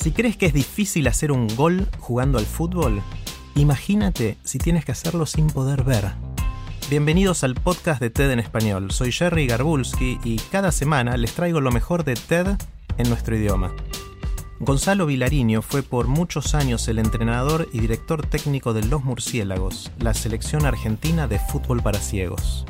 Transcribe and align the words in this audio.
Si 0.00 0.12
crees 0.12 0.38
que 0.38 0.46
es 0.46 0.54
difícil 0.54 1.06
hacer 1.08 1.30
un 1.30 1.46
gol 1.46 1.86
jugando 1.98 2.38
al 2.38 2.46
fútbol, 2.46 3.02
imagínate 3.54 4.38
si 4.42 4.56
tienes 4.56 4.86
que 4.86 4.92
hacerlo 4.92 5.26
sin 5.26 5.48
poder 5.48 5.84
ver. 5.84 6.12
Bienvenidos 6.88 7.44
al 7.44 7.54
podcast 7.54 8.00
de 8.00 8.08
TED 8.08 8.30
en 8.30 8.38
español. 8.38 8.92
Soy 8.92 9.12
Jerry 9.12 9.46
Garbulski 9.46 10.18
y 10.24 10.38
cada 10.50 10.72
semana 10.72 11.18
les 11.18 11.34
traigo 11.34 11.60
lo 11.60 11.70
mejor 11.70 12.04
de 12.04 12.14
TED 12.14 12.46
en 12.96 13.10
nuestro 13.10 13.36
idioma. 13.36 13.74
Gonzalo 14.58 15.04
Vilariño 15.04 15.60
fue 15.60 15.82
por 15.82 16.06
muchos 16.06 16.54
años 16.54 16.88
el 16.88 16.98
entrenador 16.98 17.68
y 17.70 17.80
director 17.80 18.26
técnico 18.26 18.72
de 18.72 18.82
Los 18.82 19.04
Murciélagos, 19.04 19.92
la 19.98 20.14
selección 20.14 20.64
argentina 20.64 21.28
de 21.28 21.38
fútbol 21.38 21.82
para 21.82 21.98
ciegos. 21.98 22.64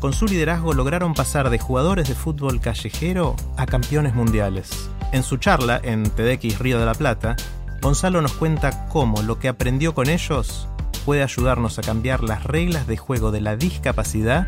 Con 0.00 0.14
su 0.14 0.24
liderazgo 0.24 0.72
lograron 0.72 1.12
pasar 1.12 1.50
de 1.50 1.58
jugadores 1.58 2.08
de 2.08 2.14
fútbol 2.14 2.62
callejero 2.62 3.36
a 3.58 3.66
campeones 3.66 4.14
mundiales. 4.14 4.88
En 5.16 5.22
su 5.22 5.38
charla 5.38 5.80
en 5.82 6.02
TEDx 6.10 6.58
Río 6.58 6.78
de 6.78 6.84
la 6.84 6.92
Plata, 6.92 7.36
Gonzalo 7.80 8.20
nos 8.20 8.34
cuenta 8.34 8.86
cómo 8.88 9.22
lo 9.22 9.38
que 9.38 9.48
aprendió 9.48 9.94
con 9.94 10.10
ellos 10.10 10.68
puede 11.06 11.22
ayudarnos 11.22 11.78
a 11.78 11.82
cambiar 11.82 12.22
las 12.22 12.44
reglas 12.44 12.86
de 12.86 12.98
juego 12.98 13.30
de 13.30 13.40
la 13.40 13.56
discapacidad 13.56 14.46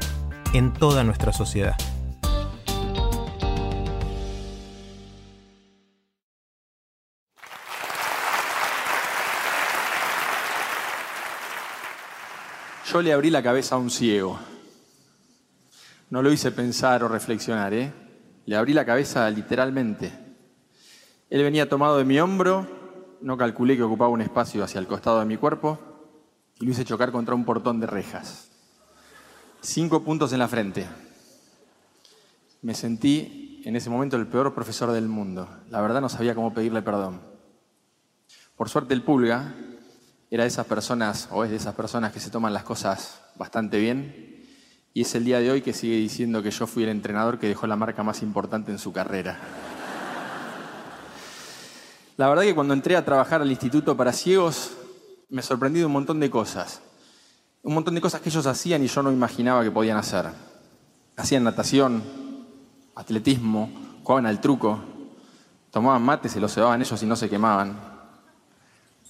en 0.53 0.75
toda 0.75 1.05
nuestra 1.05 1.33
sociedad. 1.33 1.75
Yo 12.93 13.01
le 13.01 13.15
abrí 13.15 13.31
la 13.31 13.43
cabeza 13.43 13.77
a 13.77 13.79
un 13.79 13.89
ciego. 13.89 14.39
No 16.11 16.21
lo 16.21 16.31
hice 16.31 16.53
pensar 16.53 17.03
o 17.05 17.09
reflexionar, 17.09 17.73
¿eh? 17.73 17.91
Le 18.45 18.55
abrí 18.55 18.75
la 18.75 18.85
cabeza 18.85 19.31
literalmente. 19.31 20.28
Él 21.31 21.43
venía 21.43 21.69
tomado 21.69 21.99
de 21.99 22.05
mi 22.05 22.19
hombro, 22.19 22.67
no 23.21 23.37
calculé 23.37 23.77
que 23.77 23.83
ocupaba 23.83 24.11
un 24.11 24.23
espacio 24.23 24.65
hacia 24.65 24.79
el 24.79 24.87
costado 24.87 25.21
de 25.21 25.27
mi 25.27 25.37
cuerpo 25.37 25.79
y 26.59 26.65
lo 26.65 26.71
hice 26.71 26.85
chocar 26.85 27.13
contra 27.13 27.35
un 27.35 27.45
portón 27.45 27.81
de 27.81 27.87
rejas. 27.87 28.51
Cinco 29.61 30.03
puntos 30.03 30.33
en 30.33 30.39
la 30.39 30.49
frente. 30.49 30.87
Me 32.63 32.75
sentí 32.75 33.61
en 33.65 33.77
ese 33.77 33.91
momento 33.91 34.17
el 34.17 34.27
peor 34.27 34.55
profesor 34.55 34.91
del 34.93 35.09
mundo. 35.09 35.49
La 35.69 35.83
verdad 35.83 36.01
no 36.01 36.09
sabía 36.09 36.35
cómo 36.35 36.55
pedirle 36.55 36.81
perdón. 36.81 37.21
Por 38.57 38.71
suerte 38.71 38.95
el 38.95 39.03
pulga 39.03 39.55
era 40.31 40.45
de 40.45 40.49
esas 40.49 40.67
personas, 40.67 41.29
o 41.31 41.45
es 41.45 41.51
de 41.51 41.57
esas 41.57 41.75
personas 41.75 42.13
que 42.13 42.21
se 42.21 42.31
toman 42.31 42.55
las 42.55 42.65
cosas 42.65 43.21
bastante 43.37 43.79
bien, 43.79 44.47
y 44.95 45.03
es 45.03 45.15
el 45.15 45.25
día 45.25 45.41
de 45.41 45.51
hoy 45.51 45.63
que 45.63 45.73
sigue 45.73 45.97
diciendo 45.97 46.43
que 46.43 46.51
yo 46.51 46.67
fui 46.67 46.83
el 46.83 46.89
entrenador 46.89 47.39
que 47.39 47.49
dejó 47.49 47.67
la 47.67 47.77
marca 47.77 48.03
más 48.03 48.23
importante 48.23 48.73
en 48.73 48.79
su 48.79 48.93
carrera. 48.93 49.39
La 52.19 52.29
verdad 52.29 52.43
que 52.43 52.55
cuando 52.55 52.75
entré 52.75 52.97
a 52.97 53.05
trabajar 53.05 53.43
al 53.43 53.51
Instituto 53.51 53.97
para 53.97 54.13
Ciegos, 54.13 54.73
me 55.29 55.41
sorprendí 55.41 55.79
de 55.79 55.87
un 55.87 55.93
montón 55.93 56.19
de 56.19 56.29
cosas. 56.29 56.83
Un 57.63 57.75
montón 57.75 57.95
de 57.95 58.01
cosas 58.01 58.21
que 58.21 58.29
ellos 58.29 58.45
hacían 58.45 58.83
y 58.83 58.89
yo 58.89 59.05
no 59.05 59.13
imaginaba 59.13 59.63
que 59.63 59.71
podían 59.71 59.97
hacer. 59.97 60.27
Hacían 61.17 61.45
natación, 61.45 62.03
atletismo, 62.97 63.71
jugaban 64.03 64.27
al 64.27 64.41
truco, 64.41 64.81
tomaban 65.71 66.03
mate, 66.03 66.29
se 66.29 66.41
lo 66.41 66.49
cebaban 66.49 66.83
ellos 66.83 67.01
y 67.01 67.07
no 67.07 67.15
se 67.15 67.31
quemaban. 67.31 67.79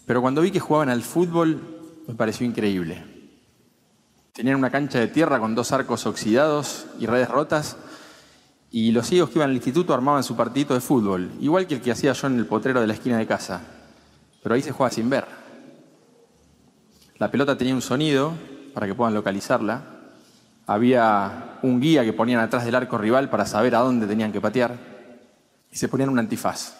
Pero 0.05 0.21
cuando 0.21 0.43
vi 0.43 0.51
que 0.51 0.61
jugaban 0.61 0.91
al 0.91 1.03
fútbol, 1.03 2.05
me 2.07 2.15
pareció 2.15 2.47
increíble. 2.47 3.07
Tenían 4.35 4.57
una 4.57 4.71
cancha 4.71 4.99
de 4.99 5.09
tierra 5.09 5.41
con 5.41 5.55
dos 5.55 5.73
arcos 5.73 6.05
oxidados 6.05 6.85
y 6.99 7.07
redes 7.07 7.31
rotas, 7.31 7.79
y 8.71 8.93
los 8.93 9.07
ciegos 9.07 9.31
que 9.31 9.39
iban 9.39 9.51
al 9.51 9.57
instituto 9.57 9.95
armaban 9.95 10.23
su 10.23 10.37
partidito 10.37 10.75
de 10.75 10.81
fútbol, 10.81 11.31
igual 11.41 11.67
que 11.67 11.77
el 11.77 11.81
que 11.81 11.91
hacía 11.91 12.13
yo 12.13 12.27
en 12.27 12.39
el 12.39 12.47
potrero 12.47 12.81
de 12.81 12.87
la 12.87 12.93
esquina 12.93 13.17
de 13.17 13.27
casa. 13.27 13.63
Pero 14.43 14.55
ahí 14.55 14.63
se 14.63 14.73
juega 14.73 14.91
sin 14.91 15.09
ver. 15.09 15.25
La 17.17 17.31
pelota 17.31 17.57
tenía 17.57 17.75
un 17.75 17.83
sonido 17.83 18.33
para 18.75 18.87
que 18.87 18.95
puedan 18.95 19.15
localizarla. 19.15 19.83
Había 20.67 21.59
un 21.63 21.81
guía 21.81 22.05
que 22.05 22.13
ponían 22.13 22.41
atrás 22.41 22.65
del 22.65 22.75
arco 22.75 22.99
rival 22.99 23.31
para 23.31 23.47
saber 23.47 23.75
a 23.75 23.81
dónde 23.81 24.07
tenían 24.07 24.33
que 24.33 24.41
patear. 24.41 24.79
Y 25.73 25.77
se 25.77 25.89
ponían 25.89 26.11
un 26.11 26.19
antifaz. 26.19 26.77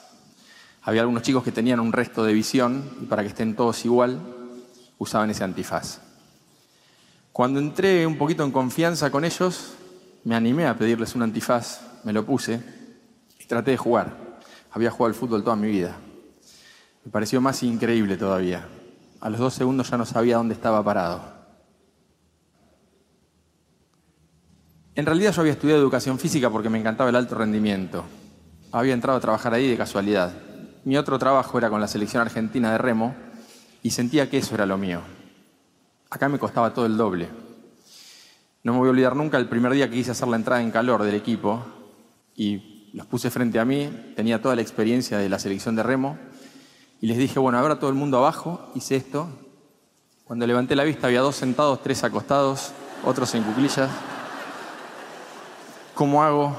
Había 0.83 1.01
algunos 1.01 1.23
chicos 1.23 1.43
que 1.43 1.53
tenían 1.53 1.81
un 1.81 1.93
resto 1.93 2.23
de 2.23 2.33
visión 2.33 2.85
y 3.03 3.07
para 3.07 3.23
que 3.23 3.29
estén 3.29 3.57
todos 3.57 3.85
igual, 3.85 4.21
usaban 4.99 5.31
ese 5.31 5.43
antifaz. 5.43 6.01
Cuando 7.33 7.61
entré 7.61 8.07
un 8.07 8.19
poquito 8.19 8.45
en 8.45 8.51
confianza 8.51 9.11
con 9.11 9.25
ellos, 9.25 9.75
me 10.25 10.35
animé 10.35 10.67
a 10.67 10.77
pedirles 10.77 11.15
un 11.15 11.23
antifaz, 11.23 11.81
me 12.05 12.13
lo 12.13 12.25
puse 12.25 12.61
y 13.39 13.45
traté 13.47 13.73
de 13.73 13.77
jugar. 13.77 14.39
Había 14.71 14.91
jugado 14.91 15.07
al 15.07 15.15
fútbol 15.15 15.43
toda 15.43 15.57
mi 15.57 15.69
vida. 15.69 15.97
Me 17.05 17.11
pareció 17.11 17.41
más 17.41 17.63
increíble 17.63 18.17
todavía. 18.17 18.67
A 19.21 19.31
los 19.31 19.41
dos 19.41 19.55
segundos 19.55 19.91
ya 19.91 19.97
no 19.97 20.05
sabía 20.05 20.37
dónde 20.37 20.55
estaba 20.55 20.83
parado. 20.85 21.39
En 24.95 25.07
realidad 25.07 25.33
yo 25.33 25.41
había 25.41 25.53
estudiado 25.53 25.81
educación 25.81 26.19
física 26.19 26.51
porque 26.51 26.69
me 26.69 26.79
encantaba 26.79 27.11
el 27.11 27.17
alto 27.17 27.37
rendimiento. 27.37 28.05
Había 28.73 28.95
entrado 28.95 29.19
a 29.19 29.21
trabajar 29.21 29.55
ahí 29.55 29.69
de 29.69 29.77
casualidad. 29.77 30.33
Mi 30.85 30.97
otro 30.97 31.19
trabajo 31.19 31.57
era 31.57 31.71
con 31.71 31.81
la 31.81 31.89
selección 31.89 32.21
argentina 32.21 32.73
de 32.73 32.79
remo 32.79 33.15
y 33.83 33.91
sentía 33.91 34.29
que 34.29 34.39
eso 34.39 34.55
era 34.55 34.67
lo 34.67 34.77
mío. 34.77 35.01
Acá 36.11 36.29
me 36.29 36.39
costaba 36.39 36.75
todo 36.75 36.87
el 36.87 36.97
doble. 36.97 37.29
No 38.69 38.75
me 38.75 38.81
voy 38.81 38.89
a 38.89 38.91
olvidar 38.91 39.17
nunca 39.17 39.39
el 39.39 39.49
primer 39.49 39.73
día 39.73 39.89
que 39.89 39.95
quise 39.95 40.11
hacer 40.11 40.29
la 40.29 40.37
entrada 40.37 40.61
en 40.61 40.71
calor 40.71 41.03
del 41.03 41.15
equipo 41.15 41.65
y 42.37 42.91
los 42.93 43.07
puse 43.07 43.31
frente 43.31 43.59
a 43.59 43.65
mí, 43.65 44.13
tenía 44.15 44.43
toda 44.43 44.55
la 44.55 44.61
experiencia 44.61 45.17
de 45.17 45.31
la 45.31 45.39
selección 45.39 45.75
de 45.75 45.83
remo 45.83 46.19
y 47.01 47.07
les 47.07 47.17
dije, 47.17 47.39
bueno, 47.39 47.57
ahora 47.59 47.79
todo 47.79 47.89
el 47.89 47.97
mundo 47.97 48.19
abajo, 48.19 48.71
hice 48.75 48.97
esto. 48.97 49.27
Cuando 50.25 50.47
levanté 50.47 50.77
la 50.77 50.85
vista 50.85 51.07
había 51.07 51.23
dos 51.23 51.37
sentados, 51.37 51.83
tres 51.83 52.05
acostados, 52.05 52.73
otros 53.07 53.35
en 53.35 53.43
cuclillas. 53.43 53.89
¿Cómo 55.95 56.23
hago 56.23 56.55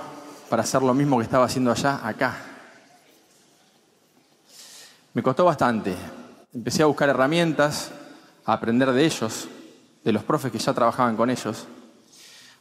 para 0.50 0.64
hacer 0.64 0.81
lo 0.81 0.96
mismo 0.96 1.18
que 1.20 1.26
estaba 1.26 1.46
haciendo 1.46 1.72
allá, 1.72 2.00
acá? 2.03 2.38
Me 5.14 5.22
costó 5.22 5.46
bastante. 5.46 5.96
Empecé 6.56 6.81
a 6.81 6.88
buscar 6.88 7.08
herramientas, 7.09 7.91
a 8.46 8.53
aprender 8.53 8.94
de 8.94 9.06
ellos, 9.06 9.47
de 10.03 10.12
los 10.12 10.24
profes 10.24 10.52
que 10.52 10.58
ya 10.58 10.74
trabajaban 10.74 11.16
con 11.16 11.30
ellos. 11.30 11.68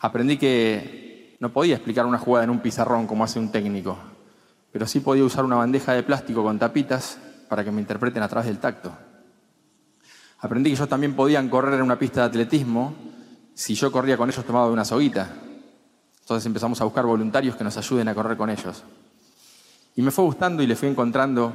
Aprendí 0.00 0.36
que 0.36 1.36
no 1.41 1.53
podía 1.53 1.76
explicar 1.76 2.06
una 2.06 2.19
jugada 2.19 2.44
en 2.44 2.50
un 2.50 2.60
pizarrón 2.60 3.06
como 3.06 3.25
hace 3.25 3.38
un 3.38 3.50
técnico, 3.50 3.98
pero 4.72 4.86
sí 4.86 5.00
podía 5.00 5.25
usar 5.25 5.44
una 5.44 5.56
bandeja 5.56 5.92
de 5.92 6.03
plástico 6.03 6.42
con 6.42 6.59
tapitas 6.59 7.19
para 7.48 7.64
que 7.64 7.70
me 7.70 7.81
interpreten 7.81 8.22
a 8.22 8.28
través 8.28 8.47
del 8.47 8.59
tacto. 8.59 8.92
Aprendí 10.41 10.70
que 10.70 10.76
ellos 10.76 10.88
también 10.88 11.14
podían 11.14 11.48
correr 11.48 11.75
en 11.75 11.82
una 11.82 11.98
pista 11.98 12.20
de 12.20 12.26
atletismo 12.26 12.94
si 13.54 13.75
yo 13.75 13.91
corría 13.91 14.16
con 14.16 14.28
ellos 14.31 14.44
tomado 14.44 14.69
de 14.69 14.72
una 14.72 14.84
soguita. 14.84 15.28
Entonces 16.20 16.47
empezamos 16.47 16.80
a 16.80 16.84
buscar 16.84 17.04
voluntarios 17.04 17.56
que 17.56 17.65
nos 17.65 17.76
ayuden 17.76 18.06
a 18.09 18.15
correr 18.15 18.36
con 18.36 18.50
ellos. 18.50 18.84
Y 19.97 20.03
me 20.03 20.12
fue 20.12 20.24
gustando 20.24 20.62
y 20.62 20.66
le 20.68 20.77
fui 20.77 20.89
encontrando 20.89 21.53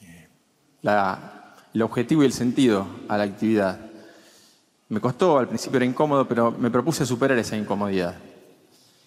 eh, 0.00 0.28
el 0.82 1.82
objetivo 1.82 2.22
y 2.22 2.26
el 2.26 2.32
sentido 2.32 2.86
a 3.08 3.16
la 3.16 3.24
actividad. 3.24 3.89
Me 4.90 5.00
costó, 5.00 5.38
al 5.38 5.46
principio 5.46 5.76
era 5.76 5.86
incómodo, 5.86 6.26
pero 6.26 6.50
me 6.50 6.68
propuse 6.68 7.06
superar 7.06 7.38
esa 7.38 7.56
incomodidad. 7.56 8.16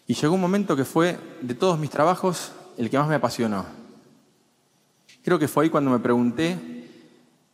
Y 0.07 0.13
llegó 0.13 0.33
un 0.33 0.39
momento 0.39 0.77
que 0.77 0.85
fue, 0.85 1.19
de 1.41 1.55
todos 1.55 1.77
mis 1.77 1.89
trabajos, 1.89 2.53
el 2.77 2.89
que 2.89 2.97
más 2.97 3.09
me 3.09 3.15
apasionó. 3.15 3.65
Creo 5.25 5.37
que 5.37 5.49
fue 5.49 5.65
ahí 5.65 5.69
cuando 5.69 5.91
me 5.91 5.99
pregunté 5.99 6.57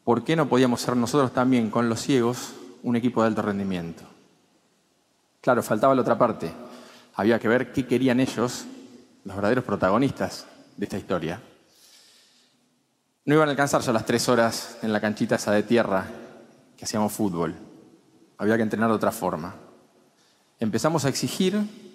por 0.04 0.24
qué 0.24 0.36
no 0.36 0.48
podíamos 0.48 0.80
ser 0.80 0.96
nosotros 0.96 1.34
también, 1.34 1.72
con 1.72 1.90
los 1.90 2.02
ciegos, 2.02 2.54
un 2.84 2.96
equipo 2.96 3.24
de 3.24 3.30
alto 3.30 3.42
rendimiento. 3.42 4.04
Claro, 5.42 5.64
faltaba 5.64 5.96
la 5.96 6.02
otra 6.02 6.18
parte. 6.18 6.52
Había 7.16 7.40
que 7.40 7.48
ver 7.48 7.72
qué 7.72 7.88
querían 7.88 8.20
ellos, 8.20 8.66
los 9.26 9.36
verdaderos 9.36 9.64
protagonistas 9.64 10.46
de 10.78 10.86
esta 10.86 11.00
historia. 11.00 11.42
No 13.26 13.34
iban 13.34 13.50
a 13.50 13.52
alcanzar 13.52 13.82
ya 13.82 13.92
las 13.92 14.06
tres 14.06 14.30
horas 14.30 14.78
en 14.84 14.94
la 14.94 15.02
canchita 15.02 15.36
esa 15.36 15.52
de 15.52 15.64
tierra 15.64 16.06
que 16.78 16.86
hacíamos 16.86 17.12
fútbol. 17.12 17.69
Había 18.40 18.58
que 18.58 18.64
entrenar 18.64 18.90
de 18.90 18.96
otra 18.96 19.12
forma. 19.12 19.54
Empezamos 20.60 21.06
a 21.06 21.10
exigir 21.10 21.88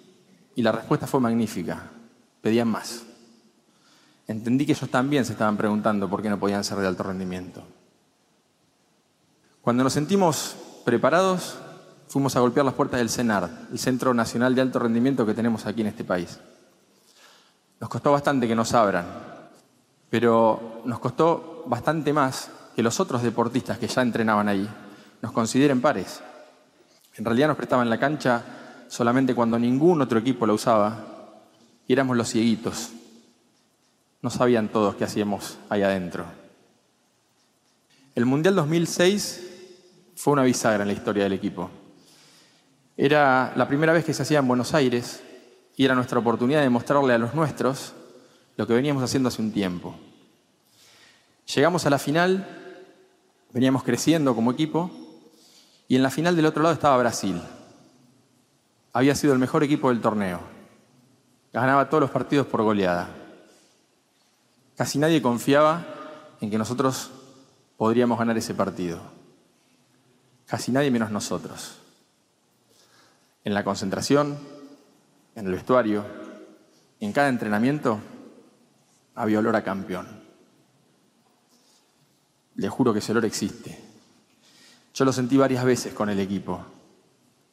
Y 0.55 0.61
la 0.61 0.71
respuesta 0.71 1.05
fue 1.05 1.19
magnífica. 1.19 1.91
Pedían 2.41 2.69
más. 2.69 3.03
Entendí 4.25 4.65
que 4.65 4.71
ellos 4.71 4.89
también 4.89 5.25
se 5.25 5.33
estaban 5.33 5.57
preguntando 5.57 6.09
por 6.09 6.21
qué 6.21 6.29
no 6.29 6.39
podían 6.39 6.63
ser 6.63 6.77
de 6.77 6.87
alto 6.87 7.03
rendimiento. 7.03 7.61
Cuando 9.61 9.83
nos 9.83 9.91
sentimos 9.91 10.55
preparados, 10.85 11.57
fuimos 12.07 12.35
a 12.37 12.39
golpear 12.39 12.65
las 12.65 12.75
puertas 12.75 12.99
del 12.99 13.09
CENAR, 13.09 13.49
el 13.69 13.77
Centro 13.77 14.13
Nacional 14.13 14.55
de 14.55 14.61
Alto 14.61 14.79
Rendimiento 14.79 15.25
que 15.25 15.33
tenemos 15.33 15.65
aquí 15.65 15.81
en 15.81 15.87
este 15.87 16.05
país. 16.05 16.39
Nos 17.81 17.89
costó 17.89 18.13
bastante 18.13 18.47
que 18.47 18.55
nos 18.55 18.73
abran, 18.73 19.05
pero 20.09 20.81
nos 20.85 20.99
costó 20.99 21.65
bastante 21.67 22.13
más 22.13 22.49
que 22.75 22.83
los 22.83 22.99
otros 23.01 23.21
deportistas 23.21 23.77
que 23.77 23.87
ya 23.87 24.01
entrenaban 24.01 24.47
ahí 24.47 24.69
nos 25.21 25.31
consideren 25.33 25.81
pares. 25.81 26.21
En 27.17 27.23
realidad 27.23 27.47
nos 27.47 27.57
prestaban 27.57 27.89
la 27.89 27.99
cancha 27.99 28.43
solamente 28.89 29.33
cuando 29.33 29.57
ningún 29.57 30.01
otro 30.01 30.19
equipo 30.19 30.45
la 30.45 30.53
usaba 30.53 31.43
y 31.87 31.93
éramos 31.93 32.17
los 32.17 32.29
cieguitos. 32.29 32.91
No 34.21 34.29
sabían 34.29 34.67
todos 34.67 34.95
qué 34.95 35.05
hacíamos 35.05 35.57
ahí 35.69 35.81
adentro. 35.81 36.25
El 38.15 38.25
Mundial 38.25 38.55
2006 38.55 39.41
fue 40.15 40.33
una 40.33 40.43
bisagra 40.43 40.83
en 40.83 40.87
la 40.87 40.93
historia 40.93 41.23
del 41.23 41.33
equipo. 41.33 41.69
Era 42.97 43.53
la 43.55 43.67
primera 43.67 43.93
vez 43.93 44.03
que 44.03 44.13
se 44.13 44.23
hacía 44.23 44.39
en 44.39 44.47
Buenos 44.47 44.73
Aires 44.73 45.21
y 45.77 45.85
era 45.85 45.95
nuestra 45.95 46.19
oportunidad 46.19 46.61
de 46.61 46.69
mostrarle 46.69 47.13
a 47.13 47.17
los 47.17 47.33
nuestros 47.33 47.93
lo 48.57 48.65
que 48.67 48.73
veníamos 48.73 49.03
haciendo 49.03 49.27
hace 49.27 49.41
un 49.41 49.51
tiempo. 49.51 49.95
Llegamos 51.53 51.85
a 51.85 51.89
la 51.89 51.99
final, 51.99 52.47
veníamos 53.53 53.83
creciendo 53.83 54.33
como 54.33 54.51
equipo 54.51 55.04
y 55.87 55.95
en 55.95 56.03
la 56.03 56.09
final 56.09 56.35
del 56.35 56.45
otro 56.45 56.63
lado 56.63 56.73
estaba 56.73 56.97
Brasil. 56.97 57.41
Había 58.93 59.15
sido 59.15 59.33
el 59.33 59.39
mejor 59.39 59.63
equipo 59.63 59.89
del 59.89 60.01
torneo. 60.01 60.39
Ganaba 61.53 61.89
todos 61.89 62.01
los 62.01 62.11
partidos 62.11 62.47
por 62.47 62.63
goleada. 62.63 63.09
Casi 64.75 64.97
nadie 64.99 65.21
confiaba 65.21 65.85
en 66.41 66.49
que 66.49 66.57
nosotros 66.57 67.11
podríamos 67.77 68.17
ganar 68.17 68.37
ese 68.37 68.53
partido. 68.53 68.99
Casi 70.47 70.71
nadie 70.71 70.91
menos 70.91 71.11
nosotros. 71.11 71.77
En 73.43 73.53
la 73.53 73.63
concentración, 73.63 74.37
en 75.35 75.45
el 75.45 75.53
vestuario, 75.53 76.05
en 76.99 77.13
cada 77.13 77.29
entrenamiento, 77.29 77.99
había 79.13 79.39
olor 79.39 79.55
a 79.55 79.63
campeón. 79.63 80.07
Le 82.55 82.69
juro 82.69 82.93
que 82.93 82.99
ese 82.99 83.11
olor 83.11 83.25
existe. 83.25 83.94
Yo 84.95 85.03
lo 85.03 85.11
sentí 85.11 85.35
varias 85.35 85.65
veces 85.65 85.93
con 85.93 86.09
el 86.09 86.21
equipo, 86.21 86.63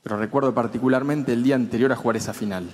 pero 0.01 0.17
recuerdo 0.17 0.55
particularmente 0.55 1.33
el 1.33 1.43
día 1.43 1.57
anterior 1.57 1.91
a 1.91 1.97
jugar 1.97 2.17
esa 2.17 2.33
final. 2.33 2.73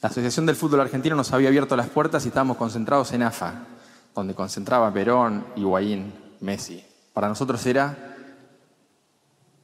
La 0.00 0.08
Asociación 0.08 0.46
del 0.46 0.56
Fútbol 0.56 0.80
Argentino 0.80 1.14
nos 1.14 1.30
había 1.30 1.48
abierto 1.48 1.76
las 1.76 1.90
puertas 1.90 2.24
y 2.24 2.28
estábamos 2.28 2.56
concentrados 2.56 3.12
en 3.12 3.22
AFA, 3.22 3.66
donde 4.14 4.34
concentraba 4.34 4.90
Perón, 4.94 5.44
Higuaín, 5.56 6.10
Messi. 6.40 6.82
Para 7.12 7.28
nosotros 7.28 7.64
era 7.66 8.16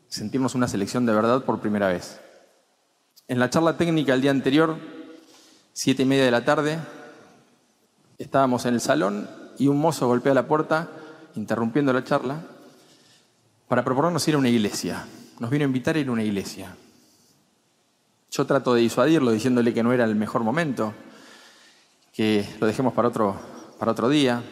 sentirnos 0.08 0.54
una 0.54 0.68
selección 0.68 1.06
de 1.06 1.14
verdad 1.14 1.42
por 1.42 1.58
primera 1.58 1.88
vez. 1.88 2.20
En 3.28 3.38
la 3.38 3.48
charla 3.48 3.78
técnica 3.78 4.12
el 4.12 4.20
día 4.20 4.30
anterior, 4.30 4.76
siete 5.72 6.02
y 6.02 6.06
media 6.06 6.26
de 6.26 6.30
la 6.30 6.44
tarde, 6.44 6.78
estábamos 8.18 8.66
en 8.66 8.74
el 8.74 8.82
salón 8.82 9.26
y 9.58 9.68
un 9.68 9.78
mozo 9.78 10.06
golpea 10.06 10.34
la 10.34 10.46
puerta, 10.46 10.88
interrumpiendo 11.34 11.94
la 11.94 12.04
charla, 12.04 12.42
para 13.68 13.84
proponernos 13.84 14.26
ir 14.26 14.34
a 14.34 14.38
una 14.38 14.48
iglesia. 14.48 15.06
Nos 15.38 15.50
vino 15.50 15.64
a 15.64 15.66
invitar 15.66 15.94
a 15.94 15.98
ir 15.98 16.08
a 16.08 16.12
una 16.12 16.24
iglesia. 16.24 16.74
Yo 18.30 18.46
trato 18.46 18.74
de 18.74 18.80
disuadirlo 18.80 19.30
diciéndole 19.30 19.72
que 19.72 19.82
no 19.82 19.92
era 19.92 20.04
el 20.04 20.14
mejor 20.14 20.42
momento, 20.42 20.94
que 22.12 22.48
lo 22.60 22.66
dejemos 22.66 22.94
para 22.94 23.08
otro, 23.08 23.36
para 23.78 23.92
otro 23.92 24.08
día. 24.08 24.42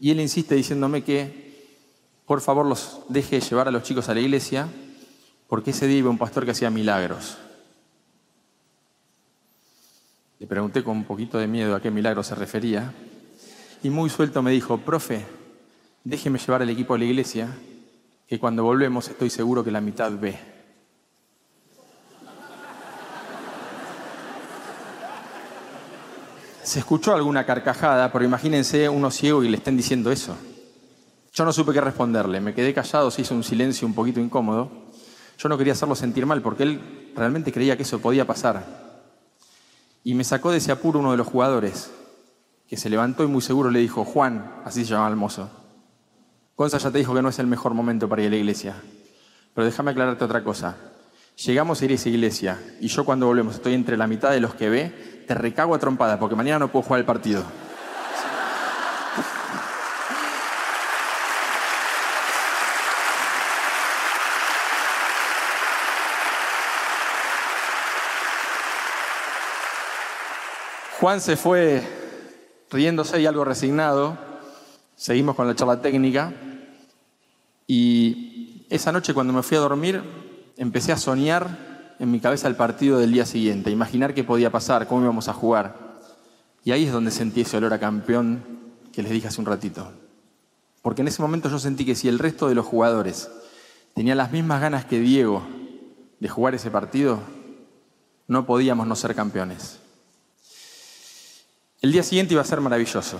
Y 0.00 0.10
él 0.10 0.20
insiste 0.20 0.54
diciéndome 0.54 1.04
que 1.04 1.44
por 2.26 2.40
favor 2.40 2.66
los 2.66 3.00
deje 3.08 3.40
llevar 3.40 3.68
a 3.68 3.70
los 3.70 3.82
chicos 3.82 4.08
a 4.08 4.14
la 4.14 4.20
iglesia 4.20 4.66
porque 5.46 5.70
ese 5.70 5.86
día 5.86 5.98
iba 5.98 6.10
un 6.10 6.18
pastor 6.18 6.44
que 6.44 6.50
hacía 6.50 6.70
milagros. 6.70 7.36
Le 10.38 10.46
pregunté 10.46 10.82
con 10.82 10.96
un 10.96 11.04
poquito 11.04 11.38
de 11.38 11.46
miedo 11.46 11.76
a 11.76 11.80
qué 11.80 11.90
milagro 11.90 12.22
se 12.22 12.34
refería 12.34 12.92
y 13.82 13.90
muy 13.90 14.10
suelto 14.10 14.42
me 14.42 14.50
dijo, 14.50 14.78
profe, 14.78 15.24
déjeme 16.02 16.38
llevar 16.38 16.62
al 16.62 16.70
equipo 16.70 16.94
a 16.94 16.98
la 16.98 17.04
iglesia, 17.04 17.48
que 18.26 18.38
cuando 18.38 18.64
volvemos 18.64 19.08
estoy 19.08 19.30
seguro 19.30 19.62
que 19.62 19.70
la 19.70 19.80
mitad 19.80 20.12
ve. 20.12 20.38
Se 26.62 26.78
escuchó 26.78 27.14
alguna 27.14 27.44
carcajada, 27.44 28.10
pero 28.10 28.24
imagínense 28.24 28.88
uno 28.88 29.10
ciego 29.10 29.44
y 29.44 29.48
le 29.48 29.58
estén 29.58 29.76
diciendo 29.76 30.10
eso. 30.10 30.34
Yo 31.32 31.44
no 31.44 31.52
supe 31.52 31.72
qué 31.72 31.80
responderle, 31.80 32.40
me 32.40 32.54
quedé 32.54 32.72
callado, 32.72 33.10
se 33.10 33.22
hizo 33.22 33.34
un 33.34 33.44
silencio 33.44 33.86
un 33.86 33.94
poquito 33.94 34.20
incómodo. 34.20 34.70
Yo 35.36 35.48
no 35.48 35.58
quería 35.58 35.74
hacerlo 35.74 35.94
sentir 35.94 36.24
mal 36.24 36.40
porque 36.40 36.62
él 36.62 37.12
realmente 37.14 37.52
creía 37.52 37.76
que 37.76 37.82
eso 37.82 38.00
podía 38.00 38.26
pasar. 38.26 38.64
Y 40.04 40.14
me 40.14 40.24
sacó 40.24 40.52
de 40.52 40.58
ese 40.58 40.72
apuro 40.72 41.00
uno 41.00 41.10
de 41.10 41.16
los 41.16 41.26
jugadores, 41.26 41.90
que 42.68 42.76
se 42.76 42.88
levantó 42.88 43.24
y 43.24 43.26
muy 43.26 43.42
seguro 43.42 43.70
le 43.70 43.80
dijo, 43.80 44.04
Juan, 44.04 44.62
así 44.64 44.84
se 44.84 44.92
llamaba 44.92 45.10
el 45.10 45.16
mozo, 45.16 45.50
Gonza 46.56 46.78
ya 46.78 46.92
te 46.92 46.98
dijo 46.98 47.12
que 47.12 47.22
no 47.22 47.30
es 47.30 47.38
el 47.40 47.48
mejor 47.48 47.74
momento 47.74 48.08
para 48.08 48.22
ir 48.22 48.28
a 48.28 48.30
la 48.30 48.36
iglesia. 48.36 48.76
Pero 49.54 49.64
déjame 49.64 49.90
aclararte 49.90 50.24
otra 50.24 50.44
cosa. 50.44 50.76
Llegamos 51.36 51.82
a 51.82 51.84
ir 51.84 51.90
a 51.90 51.94
esa 51.94 52.08
iglesia 52.08 52.62
y 52.80 52.86
yo 52.86 53.04
cuando 53.04 53.26
volvemos 53.26 53.56
estoy 53.56 53.74
entre 53.74 53.96
la 53.96 54.06
mitad 54.06 54.30
de 54.30 54.38
los 54.38 54.54
que 54.54 54.68
ve, 54.70 55.24
te 55.26 55.34
recago 55.34 55.74
a 55.74 55.80
trompada 55.80 56.18
porque 56.20 56.36
mañana 56.36 56.60
no 56.60 56.68
puedo 56.68 56.84
jugar 56.84 57.00
el 57.00 57.06
partido. 57.06 57.42
Juan 71.00 71.20
se 71.20 71.36
fue 71.36 71.82
riéndose 72.70 73.20
y 73.20 73.26
algo 73.26 73.44
resignado. 73.44 74.33
Seguimos 74.96 75.34
con 75.34 75.46
la 75.46 75.54
charla 75.54 75.80
técnica. 75.80 76.32
Y 77.66 78.66
esa 78.70 78.92
noche 78.92 79.14
cuando 79.14 79.32
me 79.32 79.42
fui 79.42 79.56
a 79.56 79.60
dormir, 79.60 80.02
empecé 80.56 80.92
a 80.92 80.96
soñar 80.96 81.94
en 81.98 82.10
mi 82.10 82.20
cabeza 82.20 82.48
el 82.48 82.56
partido 82.56 82.98
del 82.98 83.12
día 83.12 83.26
siguiente, 83.26 83.70
imaginar 83.70 84.14
qué 84.14 84.24
podía 84.24 84.50
pasar, 84.50 84.86
cómo 84.86 85.02
íbamos 85.02 85.28
a 85.28 85.32
jugar. 85.32 85.98
Y 86.64 86.72
ahí 86.72 86.84
es 86.84 86.92
donde 86.92 87.10
sentí 87.10 87.42
ese 87.42 87.56
olor 87.56 87.72
a 87.72 87.78
campeón 87.78 88.42
que 88.92 89.02
les 89.02 89.12
dije 89.12 89.28
hace 89.28 89.40
un 89.40 89.46
ratito. 89.46 89.92
Porque 90.82 91.02
en 91.02 91.08
ese 91.08 91.22
momento 91.22 91.48
yo 91.48 91.58
sentí 91.58 91.84
que 91.84 91.94
si 91.94 92.08
el 92.08 92.18
resto 92.18 92.48
de 92.48 92.54
los 92.54 92.66
jugadores 92.66 93.30
tenían 93.94 94.18
las 94.18 94.32
mismas 94.32 94.60
ganas 94.60 94.84
que 94.84 95.00
Diego 95.00 95.42
de 96.20 96.28
jugar 96.28 96.54
ese 96.54 96.70
partido, 96.70 97.20
no 98.26 98.46
podíamos 98.46 98.86
no 98.86 98.96
ser 98.96 99.14
campeones. 99.14 99.78
El 101.80 101.92
día 101.92 102.02
siguiente 102.02 102.34
iba 102.34 102.42
a 102.42 102.46
ser 102.46 102.60
maravilloso. 102.60 103.18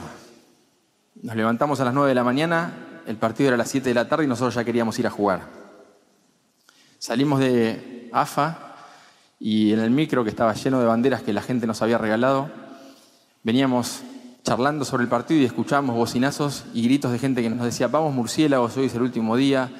Nos 1.22 1.36
levantamos 1.36 1.78
a 1.78 1.84
las 1.84 1.94
9 1.94 2.08
de 2.08 2.14
la 2.16 2.24
mañana, 2.24 3.02
el 3.06 3.16
partido 3.16 3.48
era 3.48 3.54
a 3.54 3.58
las 3.58 3.70
7 3.70 3.88
de 3.88 3.94
la 3.94 4.08
tarde 4.08 4.24
y 4.24 4.26
nosotros 4.26 4.54
ya 4.54 4.64
queríamos 4.64 4.98
ir 4.98 5.06
a 5.06 5.10
jugar. 5.10 5.42
Salimos 6.98 7.38
de 7.38 8.10
AFA 8.12 8.74
y 9.38 9.72
en 9.72 9.78
el 9.78 9.90
micro 9.90 10.24
que 10.24 10.30
estaba 10.30 10.52
lleno 10.54 10.80
de 10.80 10.86
banderas 10.86 11.22
que 11.22 11.32
la 11.32 11.40
gente 11.40 11.68
nos 11.68 11.82
había 11.82 11.98
regalado, 11.98 12.50
veníamos 13.44 14.02
charlando 14.42 14.84
sobre 14.84 15.04
el 15.04 15.08
partido 15.08 15.40
y 15.40 15.44
escuchábamos 15.44 15.94
bocinazos 15.94 16.64
y 16.74 16.82
gritos 16.82 17.12
de 17.12 17.20
gente 17.20 17.42
que 17.42 17.50
nos 17.50 17.64
decía, 17.64 17.86
vamos 17.86 18.12
murciélagos, 18.12 18.76
hoy 18.76 18.86
es 18.86 18.94
el 18.96 19.02
último 19.02 19.36
día, 19.36 19.70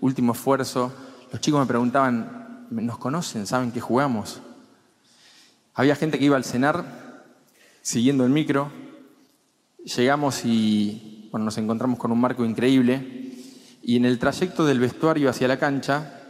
último 0.00 0.32
esfuerzo. 0.32 0.92
Los 1.32 1.40
chicos 1.40 1.58
me 1.58 1.66
preguntaban, 1.66 2.66
¿nos 2.70 2.98
conocen? 2.98 3.48
¿Saben 3.48 3.72
que 3.72 3.80
jugamos? 3.80 4.40
Había 5.74 5.96
gente 5.96 6.20
que 6.20 6.24
iba 6.24 6.36
al 6.36 6.44
cenar 6.44 7.24
siguiendo 7.82 8.24
el 8.24 8.30
micro, 8.30 8.70
llegamos 9.84 10.44
y 10.44 11.30
nos 11.32 11.58
encontramos 11.58 11.98
con 11.98 12.12
un 12.12 12.20
marco 12.20 12.44
increíble 12.44 13.24
y 13.82 13.96
en 13.96 14.04
el 14.04 14.18
trayecto 14.18 14.64
del 14.64 14.78
vestuario 14.80 15.28
hacia 15.28 15.48
la 15.48 15.58
cancha 15.58 16.20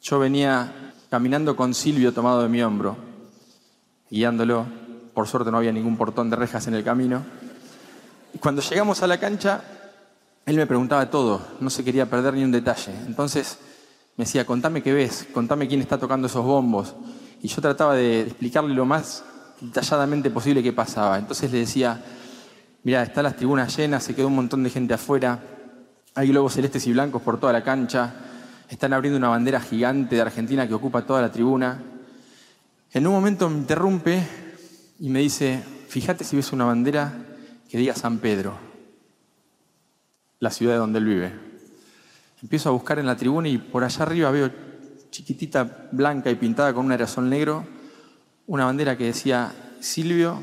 yo 0.00 0.18
venía 0.18 0.92
caminando 1.10 1.56
con 1.56 1.74
Silvio 1.74 2.12
tomado 2.12 2.42
de 2.42 2.48
mi 2.48 2.62
hombro, 2.62 2.96
guiándolo. 4.10 4.66
Por 5.14 5.26
suerte 5.26 5.50
no 5.50 5.58
había 5.58 5.72
ningún 5.72 5.96
portón 5.96 6.30
de 6.30 6.36
rejas 6.36 6.66
en 6.68 6.74
el 6.74 6.84
camino. 6.84 7.24
Y 8.34 8.38
cuando 8.38 8.62
llegamos 8.62 9.02
a 9.02 9.06
la 9.06 9.18
cancha, 9.18 9.62
él 10.44 10.56
me 10.56 10.66
preguntaba 10.66 11.10
todo, 11.10 11.40
no 11.60 11.70
se 11.70 11.82
quería 11.82 12.08
perder 12.08 12.34
ni 12.34 12.44
un 12.44 12.52
detalle. 12.52 12.92
Entonces 13.06 13.58
me 14.16 14.24
decía, 14.24 14.46
contame 14.46 14.82
qué 14.82 14.92
ves, 14.92 15.26
contame 15.32 15.68
quién 15.68 15.80
está 15.80 15.98
tocando 15.98 16.28
esos 16.28 16.44
bombos. 16.44 16.94
Y 17.42 17.48
yo 17.48 17.60
trataba 17.60 17.94
de 17.94 18.22
explicarle 18.22 18.74
lo 18.74 18.84
más 18.84 19.24
detalladamente 19.60 20.30
posible 20.30 20.62
qué 20.62 20.72
pasaba. 20.72 21.18
Entonces 21.18 21.50
le 21.50 21.58
decía, 21.58 22.02
mira, 22.86 23.02
están 23.02 23.24
las 23.24 23.34
tribunas 23.34 23.76
llenas, 23.76 24.04
se 24.04 24.14
quedó 24.14 24.28
un 24.28 24.36
montón 24.36 24.62
de 24.62 24.70
gente 24.70 24.94
afuera, 24.94 25.40
hay 26.14 26.28
globos 26.28 26.52
celestes 26.52 26.86
y 26.86 26.92
blancos 26.92 27.20
por 27.20 27.40
toda 27.40 27.52
la 27.52 27.64
cancha, 27.64 28.14
están 28.68 28.92
abriendo 28.92 29.18
una 29.18 29.28
bandera 29.28 29.60
gigante 29.60 30.14
de 30.14 30.20
Argentina 30.20 30.68
que 30.68 30.74
ocupa 30.74 31.04
toda 31.04 31.20
la 31.20 31.32
tribuna. 31.32 31.82
En 32.92 33.04
un 33.08 33.12
momento 33.12 33.50
me 33.50 33.56
interrumpe 33.56 34.22
y 35.00 35.08
me 35.08 35.18
dice, 35.18 35.60
fíjate 35.88 36.22
si 36.22 36.36
ves 36.36 36.52
una 36.52 36.64
bandera 36.64 37.12
que 37.68 37.76
diga 37.76 37.92
San 37.96 38.18
Pedro, 38.18 38.56
la 40.38 40.50
ciudad 40.52 40.74
de 40.74 40.78
donde 40.78 41.00
él 41.00 41.06
vive. 41.06 41.32
Empiezo 42.40 42.68
a 42.68 42.72
buscar 42.72 43.00
en 43.00 43.06
la 43.06 43.16
tribuna 43.16 43.48
y 43.48 43.58
por 43.58 43.82
allá 43.82 44.04
arriba 44.04 44.30
veo 44.30 44.48
chiquitita, 45.10 45.88
blanca 45.90 46.30
y 46.30 46.36
pintada 46.36 46.72
con 46.72 46.86
un 46.86 46.92
aerosol 46.92 47.28
negro, 47.28 47.66
una 48.46 48.64
bandera 48.64 48.96
que 48.96 49.06
decía, 49.06 49.52
Silvio, 49.80 50.40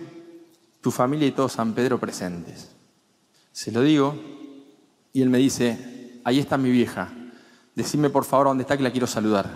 tu 0.84 0.92
familia 0.92 1.25
y 1.25 1.32
todo 1.32 1.48
San 1.48 1.74
Pedro 1.74 1.98
presentes. 1.98 2.70
Se 3.54 3.72
lo 3.72 3.82
digo 3.82 4.16
y 5.13 5.22
él 5.22 5.30
me 5.30 5.38
dice, 5.38 6.20
ahí 6.25 6.40
está 6.40 6.58
mi 6.58 6.70
vieja, 6.70 7.10
decime 7.74 8.10
por 8.10 8.25
favor 8.25 8.48
dónde 8.48 8.63
está 8.63 8.75
que 8.75 8.84
la 8.84 8.92
quiero 8.92 9.08
saludar. 9.08 9.50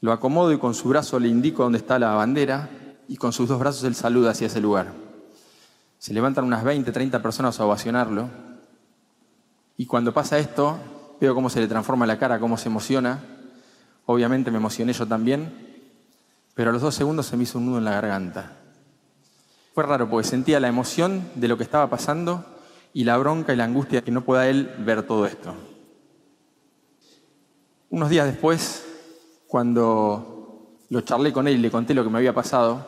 Lo 0.00 0.12
acomodo 0.12 0.52
y 0.52 0.58
con 0.58 0.74
su 0.74 0.88
brazo 0.88 1.18
le 1.18 1.26
indico 1.26 1.64
dónde 1.64 1.78
está 1.78 1.98
la 1.98 2.14
bandera 2.14 2.70
y 3.08 3.16
con 3.16 3.32
sus 3.32 3.48
dos 3.48 3.58
brazos 3.58 3.82
él 3.82 3.96
saluda 3.96 4.30
hacia 4.30 4.46
ese 4.46 4.60
lugar. 4.60 4.92
Se 5.98 6.14
levantan 6.14 6.44
unas 6.44 6.62
20, 6.62 6.92
30 6.92 7.20
personas 7.20 7.58
a 7.58 7.66
ovacionarlo 7.66 8.30
y 9.76 9.86
cuando 9.86 10.14
pasa 10.14 10.38
esto 10.38 10.78
veo 11.20 11.34
cómo 11.34 11.50
se 11.50 11.58
le 11.58 11.66
transforma 11.66 12.06
la 12.06 12.20
cara, 12.20 12.38
cómo 12.38 12.56
se 12.56 12.68
emociona. 12.68 13.18
Obviamente 14.06 14.52
me 14.52 14.58
emocioné 14.58 14.92
yo 14.92 15.08
también, 15.08 15.82
pero 16.54 16.70
a 16.70 16.72
los 16.72 16.82
dos 16.82 16.94
segundos 16.94 17.26
se 17.26 17.36
me 17.36 17.42
hizo 17.42 17.58
un 17.58 17.66
nudo 17.66 17.78
en 17.78 17.84
la 17.84 17.90
garganta. 17.90 18.52
Fue 19.78 19.86
raro 19.86 20.10
porque 20.10 20.26
sentía 20.26 20.58
la 20.58 20.66
emoción 20.66 21.30
de 21.36 21.46
lo 21.46 21.56
que 21.56 21.62
estaba 21.62 21.88
pasando 21.88 22.44
y 22.92 23.04
la 23.04 23.16
bronca 23.16 23.52
y 23.52 23.56
la 23.56 23.62
angustia 23.62 24.00
de 24.00 24.04
que 24.04 24.10
no 24.10 24.24
pueda 24.24 24.48
él 24.48 24.74
ver 24.80 25.04
todo 25.04 25.24
esto. 25.24 25.54
Unos 27.88 28.10
días 28.10 28.26
después, 28.26 28.84
cuando 29.46 30.80
lo 30.88 31.00
charlé 31.02 31.32
con 31.32 31.46
él 31.46 31.54
y 31.54 31.58
le 31.58 31.70
conté 31.70 31.94
lo 31.94 32.02
que 32.02 32.10
me 32.10 32.18
había 32.18 32.34
pasado, 32.34 32.84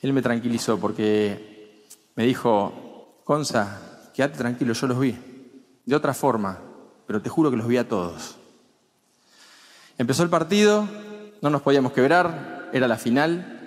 él 0.00 0.14
me 0.14 0.22
tranquilizó 0.22 0.80
porque 0.80 1.84
me 2.16 2.24
dijo, 2.24 3.20
Conza, 3.22 4.10
quédate 4.14 4.38
tranquilo, 4.38 4.72
yo 4.72 4.86
los 4.86 4.98
vi. 4.98 5.14
De 5.84 5.94
otra 5.94 6.14
forma, 6.14 6.58
pero 7.06 7.20
te 7.20 7.28
juro 7.28 7.50
que 7.50 7.58
los 7.58 7.68
vi 7.68 7.76
a 7.76 7.86
todos. 7.86 8.36
Empezó 9.98 10.22
el 10.22 10.30
partido, 10.30 10.88
no 11.42 11.50
nos 11.50 11.60
podíamos 11.60 11.92
quebrar, 11.92 12.70
era 12.72 12.88
la 12.88 12.96
final. 12.96 13.57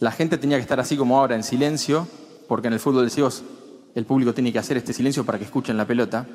La 0.00 0.10
gente 0.10 0.38
tenía 0.38 0.56
que 0.56 0.62
estar 0.62 0.80
así 0.80 0.96
como 0.96 1.18
ahora, 1.18 1.34
en 1.34 1.42
silencio, 1.42 2.08
porque 2.48 2.66
en 2.66 2.74
el 2.74 2.80
fútbol 2.80 3.04
de 3.04 3.10
ciegos 3.10 3.42
el 3.94 4.04
público 4.06 4.34
tiene 4.34 4.52
que 4.52 4.58
hacer 4.58 4.76
este 4.76 4.92
silencio 4.92 5.24
para 5.24 5.38
que 5.38 5.44
escuchen 5.44 5.76
la 5.76 5.86
pelota. 5.86 6.26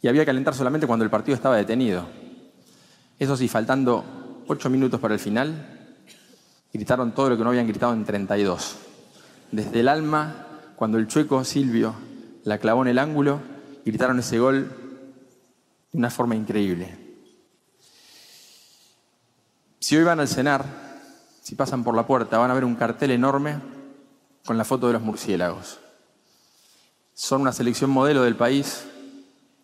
Y 0.00 0.08
había 0.08 0.24
que 0.24 0.30
alentar 0.30 0.54
solamente 0.54 0.86
cuando 0.86 1.04
el 1.04 1.10
partido 1.10 1.34
estaba 1.34 1.56
detenido. 1.56 2.06
Eso 3.18 3.36
sí, 3.36 3.48
faltando 3.48 4.44
ocho 4.46 4.70
minutos 4.70 5.00
para 5.00 5.14
el 5.14 5.20
final, 5.20 5.96
gritaron 6.72 7.12
todo 7.12 7.30
lo 7.30 7.36
que 7.36 7.42
no 7.42 7.50
habían 7.50 7.66
gritado 7.66 7.92
en 7.92 8.04
32. 8.04 8.76
Desde 9.50 9.80
el 9.80 9.88
alma, 9.88 10.46
cuando 10.76 10.98
el 10.98 11.08
chueco 11.08 11.42
Silvio 11.44 11.94
la 12.44 12.58
clavó 12.58 12.82
en 12.82 12.88
el 12.88 12.98
ángulo, 12.98 13.40
gritaron 13.84 14.20
ese 14.20 14.38
gol 14.38 14.68
de 15.90 15.98
una 15.98 16.10
forma 16.10 16.36
increíble. 16.36 16.96
Si 19.80 19.96
hoy 19.96 20.04
van 20.04 20.20
al 20.20 20.28
cenar, 20.28 20.87
si 21.48 21.54
pasan 21.54 21.82
por 21.82 21.96
la 21.96 22.06
puerta, 22.06 22.36
van 22.36 22.50
a 22.50 22.54
ver 22.54 22.66
un 22.66 22.74
cartel 22.74 23.10
enorme 23.10 23.58
con 24.44 24.58
la 24.58 24.66
foto 24.66 24.88
de 24.88 24.92
los 24.92 25.00
murciélagos. 25.00 25.78
Son 27.14 27.40
una 27.40 27.52
selección 27.52 27.88
modelo 27.88 28.22
del 28.22 28.36
país, 28.36 28.84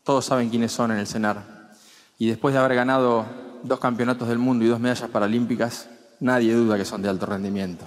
todos 0.03 0.25
saben 0.25 0.49
quiénes 0.49 0.73
son 0.73 0.93
en 0.93 0.97
el 0.97 1.07
cenar. 1.07 1.75
Y 2.17 2.27
después 2.27 2.55
de 2.55 2.61
haber 2.61 2.75
ganado 2.75 3.27
dos 3.65 3.81
campeonatos 3.81 4.29
del 4.29 4.39
mundo 4.39 4.65
y 4.65 4.69
dos 4.69 4.81
medallas 4.81 5.11
paralímpicas, 5.11 5.91
nadie 6.21 6.55
duda 6.55 6.79
que 6.79 6.87
son 6.87 7.03
de 7.03 7.11
alto 7.11 7.27
rendimiento. 7.27 7.85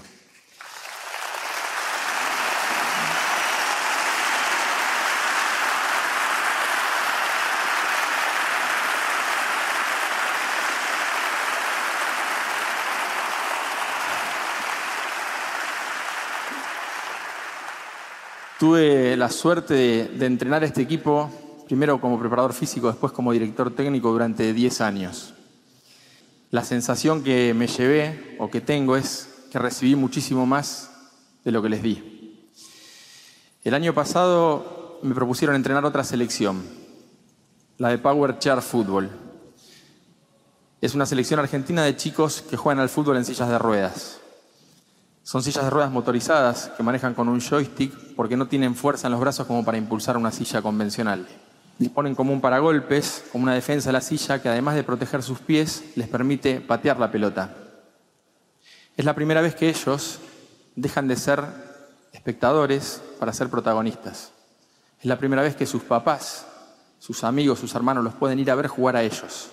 Tuve 18.67 19.15
la 19.15 19.29
suerte 19.29 19.73
de, 19.73 20.07
de, 20.09 20.25
entrenar 20.25 20.61
este 20.65 20.81
equipo, 20.81 21.31
primero 21.67 22.01
como 22.01 22.19
preparador 22.19 22.51
físico, 22.51 22.87
después 22.87 23.13
como 23.13 23.31
director 23.31 23.73
técnico 23.73 24.11
durante 24.11 24.51
10 24.51 24.81
años. 24.81 25.33
La 26.51 26.65
sensación 26.65 27.23
que 27.23 27.53
me 27.53 27.67
llevé 27.67 28.35
o 28.39 28.49
que 28.49 28.59
tengo 28.59 28.97
es 28.97 29.29
que 29.53 29.57
recibí 29.57 29.95
muchísimo 29.95 30.45
más 30.45 30.91
de 31.45 31.53
lo 31.53 31.61
que 31.61 31.69
les 31.69 31.81
di. 31.81 32.51
El 33.63 33.73
año 33.73 33.93
pasado 33.93 34.99
me 35.01 35.15
propusieron 35.15 35.55
entrenar 35.55 35.85
otra 35.85 36.03
selección, 36.03 36.61
la 37.77 37.87
de 37.87 37.99
Power 37.99 38.37
Chair 38.37 38.61
Football. 38.61 39.09
Es 40.81 40.93
una 40.93 41.05
selección 41.05 41.39
argentina 41.39 41.85
de 41.85 41.95
chicos 41.95 42.41
que 42.41 42.57
juegan 42.57 42.81
al 42.81 42.89
fútbol 42.89 43.15
en 43.15 43.23
sillas 43.23 43.47
de 43.47 43.59
ruedas. 43.59 44.19
Son 45.27 45.43
sillas 45.43 45.65
de 45.65 45.69
ruedas 45.69 45.91
motorizadas 45.91 46.71
que 46.77 46.83
manejan 46.83 47.13
con 47.13 47.27
un 47.27 47.41
joystick 47.41 47.91
porque 48.15 48.37
no 48.37 48.47
tienen 48.47 48.75
fuerza 48.75 49.07
en 49.07 49.11
los 49.11 49.19
brazos 49.19 49.45
como 49.45 49.65
para 49.65 49.77
impulsar 49.77 50.15
una 50.15 50.31
silla 50.31 50.61
convencional. 50.61 51.27
Disponen 51.77 52.15
como 52.15 52.31
un 52.31 52.39
paragolpes, 52.39 53.25
como 53.29 53.43
una 53.43 53.53
defensa 53.53 53.89
de 53.89 53.93
la 53.93 53.99
silla 53.99 54.41
que 54.41 54.47
además 54.47 54.75
de 54.75 54.85
proteger 54.85 55.21
sus 55.21 55.39
pies 55.39 55.83
les 55.97 56.07
permite 56.07 56.61
patear 56.61 56.97
la 56.97 57.11
pelota. 57.11 57.53
Es 58.95 59.03
la 59.03 59.15
primera 59.15 59.41
vez 59.41 59.53
que 59.53 59.67
ellos 59.67 60.19
dejan 60.77 61.09
de 61.09 61.17
ser 61.17 61.43
espectadores 62.13 63.01
para 63.19 63.33
ser 63.33 63.49
protagonistas. 63.49 64.31
Es 64.97 65.07
la 65.07 65.17
primera 65.17 65.41
vez 65.41 65.57
que 65.57 65.65
sus 65.65 65.83
papás, 65.83 66.47
sus 66.99 67.25
amigos, 67.25 67.59
sus 67.59 67.75
hermanos 67.75 68.05
los 68.05 68.13
pueden 68.13 68.39
ir 68.39 68.49
a 68.49 68.55
ver 68.55 68.67
jugar 68.67 68.95
a 68.95 69.03
ellos. 69.03 69.49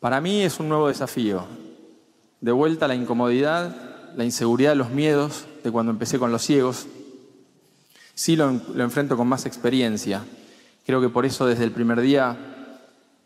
Para 0.00 0.20
mí 0.20 0.42
es 0.42 0.58
un 0.58 0.68
nuevo 0.68 0.88
desafío. 0.88 1.46
De 2.40 2.50
vuelta 2.50 2.86
a 2.86 2.88
la 2.88 2.96
incomodidad 2.96 3.89
la 4.16 4.24
inseguridad, 4.24 4.74
los 4.74 4.90
miedos 4.90 5.44
de 5.62 5.70
cuando 5.70 5.92
empecé 5.92 6.18
con 6.18 6.32
los 6.32 6.42
ciegos. 6.42 6.86
Sí 8.14 8.36
lo, 8.36 8.50
enfrento 8.50 9.16
con 9.16 9.28
más 9.28 9.46
experiencia. 9.46 10.22
Creo 10.84 11.00
que 11.00 11.08
por 11.08 11.26
eso 11.26 11.46
desde 11.46 11.64
el 11.64 11.72
primer 11.72 12.00
día 12.00 12.36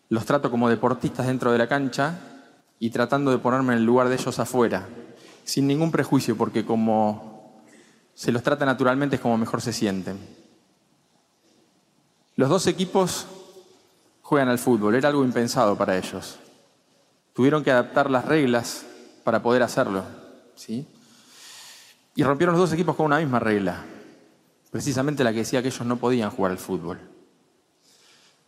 los 0.08 0.24
trato 0.24 0.50
como 0.50 0.68
deportistas 0.68 1.26
dentro 1.26 1.52
de 1.52 1.58
la 1.58 1.68
cancha 1.68 2.18
y 2.78 2.90
tratando 2.90 3.30
de 3.30 3.38
ponerme 3.38 3.72
en 3.72 3.80
el 3.80 3.84
lugar 3.84 4.08
de 4.08 4.16
ellos 4.16 4.38
afuera, 4.38 4.86
sin 5.44 5.66
ningún 5.66 5.90
prejuicio, 5.90 6.36
porque 6.36 6.64
como 6.64 7.62
se 8.14 8.30
los 8.30 8.42
trata 8.42 8.64
naturalmente 8.64 9.16
es 9.16 9.22
como 9.22 9.38
mejor 9.38 9.60
se 9.60 9.72
sienten. 9.72 10.18
Los 12.36 12.48
dos 12.48 12.66
equipos 12.66 13.26
juegan 14.22 14.48
al 14.48 14.58
fútbol, 14.58 14.94
era 14.94 15.08
algo 15.08 15.24
impensado 15.24 15.76
para 15.76 15.96
ellos. 15.96 16.38
Tuvieron 17.32 17.64
que 17.64 17.70
adaptar 17.70 18.10
las 18.10 18.24
reglas 18.24 18.84
para 19.24 19.42
poder 19.42 19.62
hacerlo. 19.62 20.04
Y 22.16 22.22
rompieron 22.22 22.54
los 22.54 22.60
dos 22.60 22.72
equipos 22.72 22.96
con 22.96 23.06
una 23.06 23.18
misma 23.18 23.38
regla, 23.38 23.84
precisamente 24.70 25.24
la 25.24 25.32
que 25.32 25.38
decía 25.38 25.62
que 25.62 25.68
ellos 25.68 25.86
no 25.86 25.96
podían 25.96 26.30
jugar 26.30 26.52
al 26.52 26.58
fútbol. 26.58 27.00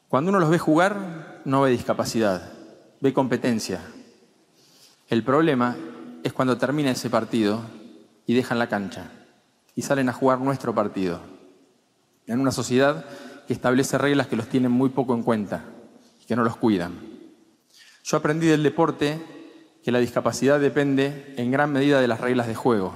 Cuando 0.08 0.30
uno 0.30 0.38
los 0.38 0.50
ve 0.50 0.58
jugar, 0.58 1.42
no 1.44 1.62
ve 1.62 1.70
discapacidad, 1.70 2.52
ve 3.00 3.12
competencia. 3.12 3.80
El 5.08 5.24
problema 5.24 5.76
es 6.22 6.32
cuando 6.32 6.58
termina 6.58 6.90
ese 6.90 7.10
partido 7.10 7.62
y 8.26 8.34
dejan 8.34 8.58
la 8.58 8.68
cancha 8.68 9.10
y 9.74 9.82
salen 9.82 10.08
a 10.08 10.12
jugar 10.12 10.40
nuestro 10.40 10.74
partido. 10.74 11.20
En 12.26 12.40
una 12.40 12.50
sociedad 12.52 13.04
que 13.46 13.52
establece 13.52 13.98
reglas 13.98 14.26
que 14.26 14.36
los 14.36 14.48
tienen 14.48 14.72
muy 14.72 14.90
poco 14.90 15.14
en 15.14 15.22
cuenta 15.22 15.64
y 16.22 16.26
que 16.26 16.34
no 16.34 16.44
los 16.44 16.56
cuidan. 16.56 16.98
Yo 18.02 18.16
aprendí 18.16 18.46
del 18.46 18.62
deporte 18.62 19.35
que 19.86 19.92
la 19.92 20.00
discapacidad 20.00 20.58
depende 20.58 21.32
en 21.36 21.52
gran 21.52 21.72
medida 21.72 22.00
de 22.00 22.08
las 22.08 22.20
reglas 22.20 22.48
de 22.48 22.56
juego. 22.56 22.92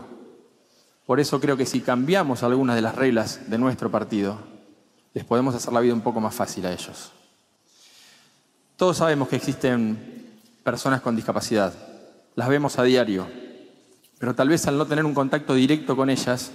Por 1.06 1.20
eso 1.20 1.40
creo 1.40 1.56
que 1.56 1.64
si 1.64 1.82
cambiamos 1.82 2.42
algunas 2.42 2.74
de 2.74 2.82
las 2.82 2.96
reglas 2.96 3.48
de 3.48 3.58
nuestro 3.58 3.92
partido, 3.92 4.40
les 5.14 5.24
podemos 5.24 5.54
hacer 5.54 5.72
la 5.72 5.78
vida 5.78 5.94
un 5.94 6.00
poco 6.00 6.20
más 6.20 6.34
fácil 6.34 6.66
a 6.66 6.72
ellos. 6.72 7.12
Todos 8.74 8.96
sabemos 8.96 9.28
que 9.28 9.36
existen 9.36 10.40
personas 10.64 11.00
con 11.00 11.14
discapacidad, 11.14 11.72
las 12.34 12.48
vemos 12.48 12.76
a 12.76 12.82
diario, 12.82 13.28
pero 14.18 14.34
tal 14.34 14.48
vez 14.48 14.66
al 14.66 14.76
no 14.76 14.84
tener 14.84 15.04
un 15.04 15.14
contacto 15.14 15.54
directo 15.54 15.94
con 15.94 16.10
ellas, 16.10 16.50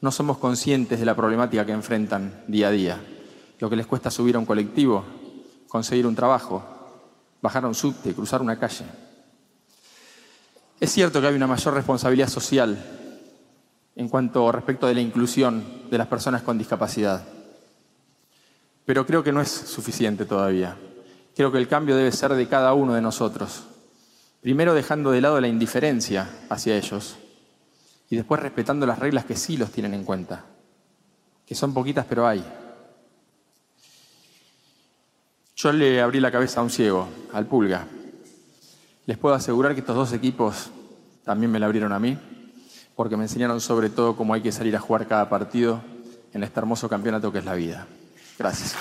no 0.00 0.12
somos 0.12 0.38
conscientes 0.38 1.00
de 1.00 1.04
la 1.04 1.16
problemática 1.16 1.66
que 1.66 1.72
enfrentan 1.72 2.44
día 2.46 2.68
a 2.68 2.70
día, 2.70 3.00
lo 3.58 3.68
que 3.68 3.74
les 3.74 3.88
cuesta 3.88 4.12
subir 4.12 4.36
a 4.36 4.38
un 4.38 4.46
colectivo, 4.46 5.04
conseguir 5.66 6.06
un 6.06 6.14
trabajo, 6.14 6.62
bajar 7.42 7.64
a 7.64 7.66
un 7.66 7.74
subte, 7.74 8.14
cruzar 8.14 8.40
una 8.40 8.56
calle. 8.56 8.84
Es 10.80 10.92
cierto 10.92 11.20
que 11.20 11.28
hay 11.28 11.34
una 11.34 11.46
mayor 11.46 11.74
responsabilidad 11.74 12.28
social 12.28 12.76
en 13.96 14.08
cuanto 14.08 14.50
respecto 14.50 14.86
de 14.86 14.94
la 14.94 15.00
inclusión 15.00 15.88
de 15.90 15.98
las 15.98 16.08
personas 16.08 16.42
con 16.42 16.58
discapacidad, 16.58 17.24
pero 18.84 19.06
creo 19.06 19.22
que 19.22 19.32
no 19.32 19.40
es 19.40 19.48
suficiente 19.48 20.24
todavía. 20.24 20.76
Creo 21.36 21.50
que 21.52 21.58
el 21.58 21.68
cambio 21.68 21.96
debe 21.96 22.12
ser 22.12 22.34
de 22.34 22.48
cada 22.48 22.74
uno 22.74 22.94
de 22.94 23.00
nosotros. 23.00 23.64
Primero 24.40 24.74
dejando 24.74 25.10
de 25.10 25.20
lado 25.20 25.40
la 25.40 25.48
indiferencia 25.48 26.28
hacia 26.50 26.76
ellos 26.76 27.16
y 28.10 28.16
después 28.16 28.42
respetando 28.42 28.84
las 28.84 28.98
reglas 28.98 29.24
que 29.24 29.36
sí 29.36 29.56
los 29.56 29.70
tienen 29.70 29.94
en 29.94 30.04
cuenta, 30.04 30.44
que 31.46 31.54
son 31.54 31.72
poquitas 31.72 32.04
pero 32.08 32.26
hay. 32.26 32.44
Yo 35.56 35.72
le 35.72 36.00
abrí 36.02 36.20
la 36.20 36.32
cabeza 36.32 36.60
a 36.60 36.64
un 36.64 36.70
ciego, 36.70 37.08
al 37.32 37.46
pulga. 37.46 37.86
Les 39.06 39.18
puedo 39.18 39.34
asegurar 39.34 39.74
que 39.74 39.80
estos 39.80 39.96
dos 39.96 40.12
equipos 40.12 40.70
también 41.24 41.52
me 41.52 41.58
la 41.58 41.66
abrieron 41.66 41.92
a 41.92 41.98
mí, 41.98 42.18
porque 42.96 43.16
me 43.16 43.24
enseñaron 43.24 43.60
sobre 43.60 43.90
todo 43.90 44.16
cómo 44.16 44.32
hay 44.32 44.40
que 44.40 44.52
salir 44.52 44.74
a 44.76 44.80
jugar 44.80 45.06
cada 45.06 45.28
partido 45.28 45.82
en 46.32 46.42
este 46.42 46.58
hermoso 46.60 46.88
campeonato 46.88 47.30
que 47.30 47.38
es 47.38 47.44
la 47.44 47.54
vida. 47.54 47.86
Gracias. 48.38 48.74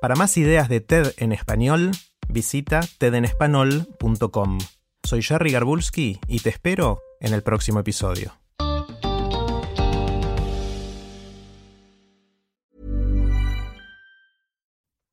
Para 0.00 0.14
más 0.14 0.36
ideas 0.36 0.68
de 0.68 0.80
TED 0.80 1.12
en 1.16 1.32
español, 1.32 1.90
visita 2.28 2.80
tedenespanol.com. 2.98 4.58
Soy 5.04 5.22
Jerry 5.22 5.52
Garbulski 5.52 6.20
y 6.26 6.40
te 6.40 6.50
espero 6.50 7.00
en 7.20 7.34
el 7.34 7.42
próximo 7.42 7.80
episodio. 7.80 8.32